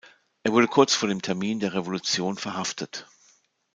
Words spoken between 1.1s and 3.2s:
Termin der Revolution verhaftet.